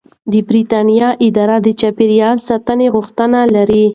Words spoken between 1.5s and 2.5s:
د چاپیریال